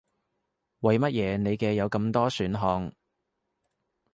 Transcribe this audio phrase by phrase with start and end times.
[0.79, 2.91] 為乜嘢你嘅有咁多選項